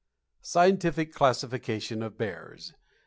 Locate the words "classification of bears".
1.13-2.73